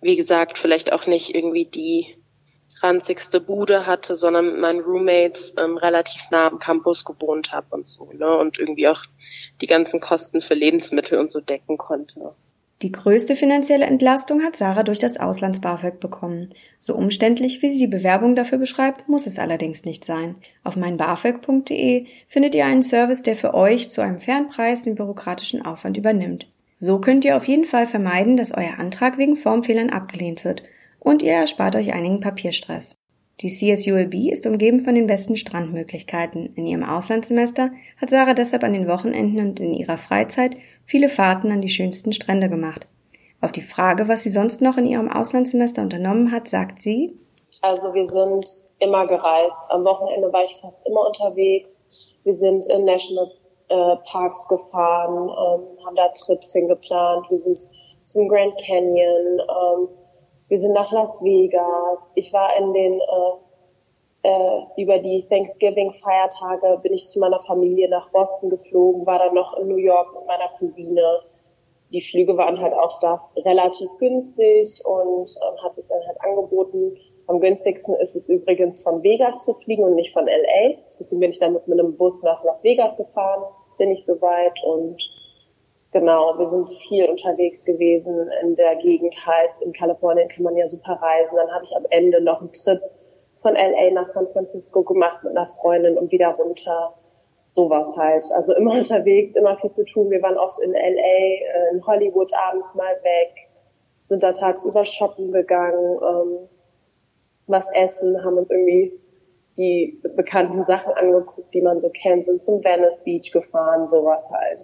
wie 0.00 0.16
gesagt, 0.16 0.56
vielleicht 0.56 0.92
auch 0.92 1.06
nicht 1.06 1.34
irgendwie 1.34 1.66
die 1.66 2.16
ranzigste 2.82 3.40
Bude 3.40 3.86
hatte, 3.86 4.16
sondern 4.16 4.46
mit 4.46 4.58
meinen 4.58 4.80
Roommates 4.80 5.54
ähm, 5.58 5.76
relativ 5.76 6.30
nah 6.30 6.48
am 6.48 6.58
Campus 6.58 7.04
gewohnt 7.04 7.52
habe 7.52 7.66
und 7.70 7.86
so, 7.86 8.10
ne? 8.12 8.36
Und 8.36 8.58
irgendwie 8.58 8.88
auch 8.88 9.02
die 9.60 9.66
ganzen 9.66 10.00
Kosten 10.00 10.40
für 10.40 10.54
Lebensmittel 10.54 11.18
und 11.18 11.30
so 11.30 11.40
decken 11.40 11.76
konnte. 11.76 12.34
Die 12.82 12.92
größte 12.92 13.36
finanzielle 13.36 13.84
Entlastung 13.84 14.42
hat 14.42 14.56
Sarah 14.56 14.84
durch 14.84 14.98
das 14.98 15.18
Auslands-BAföG 15.20 16.00
bekommen. 16.00 16.54
So 16.78 16.94
umständlich, 16.94 17.60
wie 17.60 17.68
sie 17.68 17.80
die 17.80 17.86
Bewerbung 17.86 18.34
dafür 18.34 18.56
beschreibt, 18.56 19.06
muss 19.06 19.26
es 19.26 19.38
allerdings 19.38 19.84
nicht 19.84 20.02
sein. 20.02 20.36
Auf 20.64 20.76
meinbafög.de 20.76 22.06
findet 22.26 22.54
ihr 22.54 22.64
einen 22.64 22.82
Service, 22.82 23.22
der 23.22 23.36
für 23.36 23.52
euch 23.52 23.90
zu 23.90 24.00
einem 24.00 24.18
fairen 24.18 24.48
Preis 24.48 24.82
den 24.82 24.94
bürokratischen 24.94 25.62
Aufwand 25.62 25.98
übernimmt. 25.98 26.46
So 26.74 27.00
könnt 27.00 27.26
ihr 27.26 27.36
auf 27.36 27.46
jeden 27.46 27.66
Fall 27.66 27.86
vermeiden, 27.86 28.38
dass 28.38 28.54
euer 28.54 28.78
Antrag 28.78 29.18
wegen 29.18 29.36
Formfehlern 29.36 29.90
abgelehnt 29.90 30.46
wird 30.46 30.62
und 31.00 31.22
ihr 31.22 31.32
erspart 31.32 31.74
euch 31.74 31.92
einigen 31.92 32.20
Papierstress. 32.20 32.96
Die 33.40 33.48
CSULB 33.48 34.30
ist 34.30 34.46
umgeben 34.46 34.80
von 34.80 34.94
den 34.94 35.06
besten 35.06 35.36
Strandmöglichkeiten. 35.36 36.54
In 36.56 36.66
ihrem 36.66 36.84
Auslandssemester 36.84 37.70
hat 37.98 38.10
Sarah 38.10 38.34
deshalb 38.34 38.62
an 38.62 38.74
den 38.74 38.86
Wochenenden 38.86 39.40
und 39.40 39.60
in 39.60 39.72
ihrer 39.72 39.96
Freizeit 39.96 40.56
viele 40.84 41.08
Fahrten 41.08 41.50
an 41.50 41.62
die 41.62 41.70
schönsten 41.70 42.12
Strände 42.12 42.50
gemacht. 42.50 42.86
Auf 43.40 43.52
die 43.52 43.62
Frage, 43.62 44.08
was 44.08 44.22
sie 44.22 44.30
sonst 44.30 44.60
noch 44.60 44.76
in 44.76 44.84
ihrem 44.84 45.10
Auslandssemester 45.10 45.80
unternommen 45.80 46.30
hat, 46.30 46.48
sagt 46.48 46.82
sie, 46.82 47.18
also 47.62 47.94
wir 47.94 48.08
sind 48.08 48.46
immer 48.78 49.06
gereist. 49.06 49.70
Am 49.70 49.84
Wochenende 49.84 50.32
war 50.32 50.44
ich 50.44 50.54
fast 50.56 50.86
immer 50.86 51.06
unterwegs. 51.06 52.14
Wir 52.24 52.34
sind 52.34 52.66
in 52.66 52.84
National 52.84 53.30
äh, 53.68 53.96
Parks 54.10 54.48
gefahren, 54.48 55.28
ähm, 55.28 55.84
haben 55.84 55.96
da 55.96 56.08
Trips 56.08 56.52
hingeplant. 56.52 57.30
Wir 57.30 57.38
sind 57.40 57.58
zum 58.02 58.28
Grand 58.28 58.54
Canyon, 58.66 59.40
ähm, 59.40 59.88
wir 60.50 60.58
sind 60.58 60.74
nach 60.74 60.92
Las 60.92 61.22
Vegas. 61.22 62.12
Ich 62.16 62.32
war 62.34 62.54
in 62.58 62.74
den 62.74 63.00
äh, 63.00 64.28
äh, 64.28 64.82
über 64.82 64.98
die 64.98 65.26
Thanksgiving-Feiertage 65.30 66.80
bin 66.82 66.92
ich 66.92 67.08
zu 67.08 67.20
meiner 67.20 67.40
Familie 67.40 67.88
nach 67.88 68.10
Boston 68.10 68.50
geflogen, 68.50 69.06
war 69.06 69.18
dann 69.18 69.34
noch 69.34 69.56
in 69.56 69.68
New 69.68 69.78
York 69.78 70.14
mit 70.14 70.26
meiner 70.26 70.50
Cousine. 70.58 71.20
Die 71.92 72.02
Flüge 72.02 72.36
waren 72.36 72.60
halt 72.60 72.74
auch 72.74 73.00
da 73.00 73.18
relativ 73.36 73.88
günstig 73.98 74.82
und 74.84 75.30
ähm, 75.42 75.64
hat 75.64 75.74
sich 75.74 75.88
dann 75.88 76.06
halt 76.06 76.20
angeboten. 76.20 76.98
Am 77.26 77.40
günstigsten 77.40 77.94
ist 77.94 78.14
es 78.14 78.28
übrigens 78.28 78.82
von 78.82 79.02
Vegas 79.02 79.46
zu 79.46 79.54
fliegen 79.54 79.84
und 79.84 79.94
nicht 79.94 80.12
von 80.12 80.26
LA. 80.26 80.74
Deswegen 80.98 81.20
bin 81.20 81.30
ich 81.30 81.38
dann 81.38 81.54
mit 81.54 81.62
einem 81.66 81.96
Bus 81.96 82.22
nach 82.22 82.44
Las 82.44 82.62
Vegas 82.62 82.98
gefahren 82.98 83.44
bin 83.80 83.90
ich 83.90 84.04
soweit 84.04 84.62
und 84.62 85.02
genau, 85.92 86.38
wir 86.38 86.46
sind 86.46 86.68
viel 86.68 87.08
unterwegs 87.08 87.64
gewesen 87.64 88.30
in 88.42 88.54
der 88.54 88.76
Gegend 88.76 89.14
halt. 89.26 89.52
In 89.64 89.72
Kalifornien 89.72 90.28
kann 90.28 90.44
man 90.44 90.56
ja 90.56 90.66
super 90.66 90.94
reisen. 91.00 91.36
Dann 91.36 91.50
habe 91.52 91.64
ich 91.64 91.76
am 91.76 91.86
Ende 91.90 92.22
noch 92.22 92.40
einen 92.40 92.52
Trip 92.52 92.80
von 93.42 93.54
LA 93.54 93.90
nach 93.92 94.06
San 94.06 94.28
Francisco 94.28 94.82
gemacht 94.82 95.24
mit 95.24 95.36
einer 95.36 95.46
Freundin 95.46 95.98
und 95.98 96.12
wieder 96.12 96.28
runter. 96.28 96.94
Sowas 97.50 97.96
halt. 97.96 98.24
Also 98.34 98.54
immer 98.54 98.74
unterwegs, 98.78 99.34
immer 99.34 99.54
viel 99.56 99.70
zu 99.70 99.84
tun. 99.84 100.10
Wir 100.10 100.22
waren 100.22 100.38
oft 100.38 100.60
in 100.60 100.72
LA, 100.72 100.78
äh, 100.78 101.72
in 101.72 101.86
Hollywood 101.86 102.32
abends 102.34 102.74
mal 102.74 102.94
weg, 103.02 103.34
sind 104.08 104.22
da 104.22 104.32
tagsüber 104.32 104.84
shoppen 104.84 105.32
gegangen, 105.32 105.98
ähm, 106.02 106.48
was 107.46 107.72
essen, 107.72 108.24
haben 108.24 108.38
uns 108.38 108.50
irgendwie 108.50 109.00
die 109.58 110.00
bekannten 110.16 110.64
Sachen 110.64 110.92
angeguckt, 110.92 111.52
die 111.54 111.62
man 111.62 111.80
so 111.80 111.90
kennt, 111.90 112.26
sind 112.26 112.42
zum 112.42 112.62
Venice 112.62 113.02
Beach 113.04 113.32
gefahren, 113.32 113.88
sowas 113.88 114.30
halt. 114.30 114.60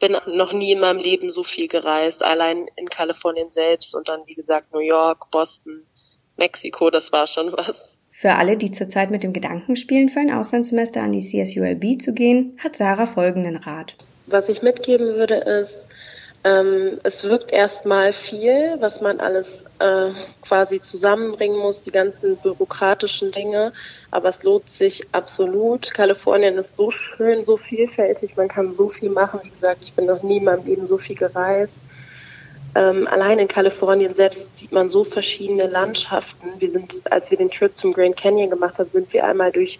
Bin 0.00 0.16
noch 0.34 0.52
nie 0.52 0.72
in 0.72 0.80
meinem 0.80 0.98
Leben 0.98 1.30
so 1.30 1.42
viel 1.42 1.68
gereist, 1.68 2.24
allein 2.24 2.66
in 2.76 2.88
Kalifornien 2.88 3.50
selbst 3.50 3.94
und 3.94 4.08
dann, 4.08 4.22
wie 4.26 4.34
gesagt, 4.34 4.72
New 4.72 4.80
York, 4.80 5.30
Boston, 5.30 5.86
Mexiko, 6.36 6.90
das 6.90 7.12
war 7.12 7.26
schon 7.26 7.52
was. 7.56 7.98
Für 8.10 8.34
alle, 8.34 8.56
die 8.56 8.70
zurzeit 8.70 9.10
mit 9.10 9.22
dem 9.22 9.32
Gedanken 9.32 9.76
spielen, 9.76 10.08
für 10.08 10.20
ein 10.20 10.32
Auslandssemester 10.32 11.00
an 11.00 11.12
die 11.12 11.20
CSULB 11.20 12.02
zu 12.02 12.12
gehen, 12.12 12.58
hat 12.62 12.76
Sarah 12.76 13.06
folgenden 13.06 13.56
Rat. 13.56 13.94
Was 14.26 14.48
ich 14.48 14.62
mitgeben 14.62 15.14
würde, 15.14 15.36
ist, 15.36 15.88
ähm, 16.42 16.98
es 17.02 17.28
wirkt 17.28 17.52
erstmal 17.52 18.14
viel, 18.14 18.76
was 18.80 19.02
man 19.02 19.20
alles 19.20 19.66
äh, 19.78 20.10
quasi 20.40 20.80
zusammenbringen 20.80 21.58
muss, 21.58 21.82
die 21.82 21.90
ganzen 21.90 22.36
bürokratischen 22.38 23.30
Dinge, 23.30 23.72
aber 24.10 24.30
es 24.30 24.42
lohnt 24.42 24.68
sich 24.68 25.06
absolut. 25.12 25.92
Kalifornien 25.92 26.56
ist 26.56 26.76
so 26.78 26.90
schön, 26.90 27.44
so 27.44 27.58
vielfältig, 27.58 28.38
man 28.38 28.48
kann 28.48 28.72
so 28.72 28.88
viel 28.88 29.10
machen. 29.10 29.40
Wie 29.42 29.50
gesagt, 29.50 29.84
ich 29.84 29.92
bin 29.92 30.06
noch 30.06 30.22
nie 30.22 30.38
in 30.38 30.44
meinem 30.44 30.64
Leben 30.64 30.86
so 30.86 30.96
viel 30.96 31.16
gereist. 31.16 31.74
Ähm, 32.74 33.06
allein 33.08 33.38
in 33.38 33.48
Kalifornien 33.48 34.14
selbst 34.14 34.56
sieht 34.56 34.72
man 34.72 34.88
so 34.88 35.04
verschiedene 35.04 35.66
Landschaften. 35.66 36.48
Wir 36.58 36.70
sind, 36.70 37.02
als 37.12 37.30
wir 37.30 37.36
den 37.36 37.50
Trip 37.50 37.76
zum 37.76 37.92
Grand 37.92 38.16
Canyon 38.16 38.48
gemacht 38.48 38.78
haben, 38.78 38.90
sind 38.90 39.12
wir 39.12 39.26
einmal 39.26 39.52
durch 39.52 39.78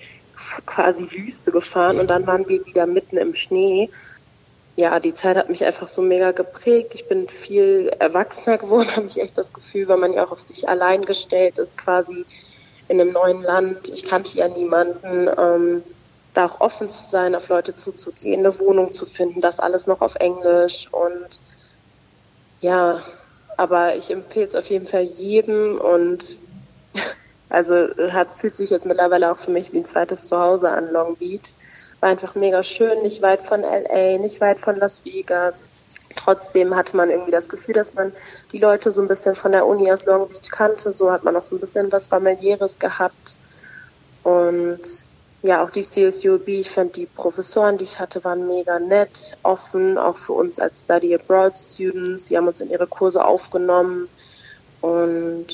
quasi 0.66 1.06
Wüste 1.10 1.52
gefahren 1.52 2.00
und 2.00 2.08
dann 2.08 2.26
waren 2.26 2.48
wir 2.48 2.66
wieder 2.66 2.86
mitten 2.86 3.16
im 3.16 3.34
Schnee 3.34 3.90
ja, 4.80 4.98
die 4.98 5.12
Zeit 5.12 5.36
hat 5.36 5.50
mich 5.50 5.62
einfach 5.62 5.86
so 5.86 6.00
mega 6.00 6.32
geprägt. 6.32 6.94
Ich 6.94 7.06
bin 7.06 7.28
viel 7.28 7.90
erwachsener 7.98 8.56
geworden, 8.56 8.88
habe 8.96 9.06
ich 9.06 9.20
echt 9.20 9.36
das 9.36 9.52
Gefühl, 9.52 9.88
weil 9.88 9.98
man 9.98 10.14
ja 10.14 10.24
auch 10.24 10.32
auf 10.32 10.40
sich 10.40 10.68
allein 10.68 11.04
gestellt 11.04 11.58
ist, 11.58 11.76
quasi 11.76 12.24
in 12.88 12.98
einem 12.98 13.12
neuen 13.12 13.42
Land. 13.42 13.90
Ich 13.90 14.06
kannte 14.06 14.38
ja 14.38 14.48
niemanden. 14.48 15.28
Ähm, 15.36 15.82
da 16.32 16.46
auch 16.46 16.60
offen 16.60 16.88
zu 16.88 17.10
sein, 17.10 17.34
auf 17.34 17.48
Leute 17.48 17.74
zuzugehen, 17.74 18.40
eine 18.40 18.58
Wohnung 18.60 18.92
zu 18.92 19.04
finden, 19.04 19.40
das 19.40 19.58
alles 19.58 19.88
noch 19.88 20.00
auf 20.00 20.14
Englisch 20.14 20.88
und 20.92 21.40
ja, 22.60 23.00
aber 23.56 23.96
ich 23.96 24.12
empfehle 24.12 24.46
es 24.46 24.54
auf 24.54 24.70
jeden 24.70 24.86
Fall 24.86 25.02
jedem 25.02 25.80
und 25.80 26.38
also 27.48 27.88
hat, 28.12 28.30
fühlt 28.30 28.54
sich 28.54 28.70
jetzt 28.70 28.86
mittlerweile 28.86 29.32
auch 29.32 29.38
für 29.38 29.50
mich 29.50 29.72
wie 29.72 29.78
ein 29.78 29.84
zweites 29.84 30.26
Zuhause 30.26 30.70
an 30.70 30.92
Long 30.92 31.16
Beach. 31.16 31.52
War 32.00 32.08
einfach 32.08 32.34
mega 32.34 32.62
schön, 32.62 33.02
nicht 33.02 33.22
weit 33.22 33.42
von 33.42 33.60
LA, 33.60 34.18
nicht 34.18 34.40
weit 34.40 34.60
von 34.60 34.76
Las 34.76 35.04
Vegas. 35.04 35.68
Trotzdem 36.16 36.74
hatte 36.74 36.96
man 36.96 37.10
irgendwie 37.10 37.30
das 37.30 37.48
Gefühl, 37.48 37.74
dass 37.74 37.94
man 37.94 38.12
die 38.52 38.58
Leute 38.58 38.90
so 38.90 39.02
ein 39.02 39.08
bisschen 39.08 39.34
von 39.34 39.52
der 39.52 39.66
Uni 39.66 39.90
aus 39.92 40.06
Long 40.06 40.28
Beach 40.28 40.50
kannte. 40.50 40.92
So 40.92 41.12
hat 41.12 41.24
man 41.24 41.36
auch 41.36 41.44
so 41.44 41.56
ein 41.56 41.60
bisschen 41.60 41.92
was 41.92 42.06
familiäres 42.06 42.78
gehabt. 42.78 43.38
Und 44.22 44.80
ja, 45.42 45.64
auch 45.64 45.70
die 45.70 45.82
CSUB, 45.82 46.48
ich 46.48 46.70
fand 46.70 46.96
die 46.96 47.06
Professoren, 47.06 47.78
die 47.78 47.84
ich 47.84 47.98
hatte, 47.98 48.22
waren 48.24 48.46
mega 48.46 48.78
nett, 48.78 49.38
offen, 49.42 49.96
auch 49.96 50.16
für 50.16 50.34
uns 50.34 50.60
als 50.60 50.82
Study 50.82 51.14
Abroad 51.14 51.56
Students. 51.56 52.26
Die 52.26 52.36
haben 52.36 52.48
uns 52.48 52.60
in 52.60 52.70
ihre 52.70 52.86
Kurse 52.86 53.24
aufgenommen. 53.24 54.08
Und 54.82 55.46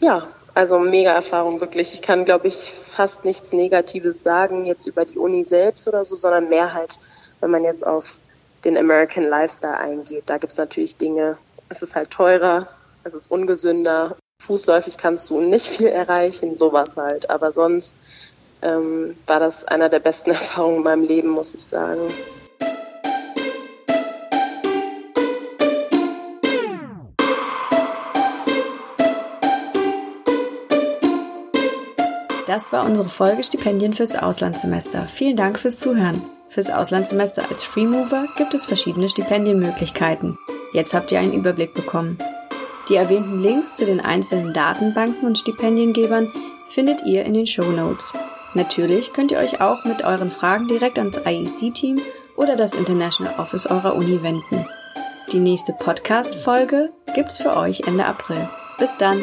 ja, 0.00 0.26
also 0.56 0.78
mega 0.78 1.12
Erfahrung 1.12 1.60
wirklich. 1.60 1.92
Ich 1.92 2.00
kann, 2.00 2.24
glaube 2.24 2.48
ich, 2.48 2.54
fast 2.54 3.26
nichts 3.26 3.52
Negatives 3.52 4.22
sagen 4.22 4.64
jetzt 4.64 4.86
über 4.86 5.04
die 5.04 5.18
Uni 5.18 5.44
selbst 5.44 5.86
oder 5.86 6.02
so, 6.02 6.16
sondern 6.16 6.48
mehr 6.48 6.72
halt, 6.72 6.98
wenn 7.40 7.50
man 7.50 7.62
jetzt 7.62 7.86
auf 7.86 8.20
den 8.64 8.78
American 8.78 9.24
Lifestyle 9.24 9.76
eingeht. 9.76 10.24
Da 10.30 10.38
gibt 10.38 10.52
es 10.52 10.58
natürlich 10.58 10.96
Dinge, 10.96 11.36
es 11.68 11.82
ist 11.82 11.94
halt 11.94 12.10
teurer, 12.10 12.66
es 13.04 13.12
ist 13.12 13.30
ungesünder, 13.30 14.16
fußläufig 14.42 14.96
kannst 14.96 15.28
du 15.28 15.42
nicht 15.42 15.66
viel 15.66 15.88
erreichen, 15.88 16.56
sowas 16.56 16.96
halt. 16.96 17.28
Aber 17.28 17.52
sonst 17.52 17.94
ähm, 18.62 19.14
war 19.26 19.40
das 19.40 19.66
einer 19.66 19.90
der 19.90 20.00
besten 20.00 20.30
Erfahrungen 20.30 20.78
in 20.78 20.84
meinem 20.84 21.06
Leben, 21.06 21.28
muss 21.28 21.54
ich 21.54 21.64
sagen. 21.64 22.00
Das 32.46 32.72
war 32.72 32.84
unsere 32.84 33.08
Folge 33.08 33.42
Stipendien 33.42 33.92
fürs 33.92 34.14
Auslandssemester. 34.14 35.06
Vielen 35.06 35.36
Dank 35.36 35.58
fürs 35.58 35.78
Zuhören. 35.78 36.22
Fürs 36.48 36.70
Auslandssemester 36.70 37.50
als 37.50 37.64
Freemover 37.64 38.28
gibt 38.36 38.54
es 38.54 38.66
verschiedene 38.66 39.08
Stipendienmöglichkeiten. 39.08 40.38
Jetzt 40.72 40.94
habt 40.94 41.10
ihr 41.10 41.18
einen 41.18 41.32
Überblick 41.32 41.74
bekommen. 41.74 42.18
Die 42.88 42.94
erwähnten 42.94 43.42
Links 43.42 43.74
zu 43.74 43.84
den 43.84 44.00
einzelnen 44.00 44.52
Datenbanken 44.52 45.26
und 45.26 45.38
Stipendiengebern 45.38 46.32
findet 46.68 47.04
ihr 47.04 47.24
in 47.24 47.34
den 47.34 47.48
Show 47.48 47.64
Notes. 47.64 48.12
Natürlich 48.54 49.12
könnt 49.12 49.32
ihr 49.32 49.38
euch 49.38 49.60
auch 49.60 49.84
mit 49.84 50.04
euren 50.04 50.30
Fragen 50.30 50.68
direkt 50.68 50.98
ans 50.98 51.20
IEC-Team 51.26 52.00
oder 52.36 52.54
das 52.54 52.74
International 52.74 53.34
Office 53.38 53.66
eurer 53.66 53.96
Uni 53.96 54.22
wenden. 54.22 54.66
Die 55.32 55.40
nächste 55.40 55.72
Podcast-Folge 55.72 56.92
gibt's 57.14 57.38
für 57.38 57.56
euch 57.56 57.80
Ende 57.88 58.04
April. 58.04 58.48
Bis 58.78 58.96
dann! 58.98 59.20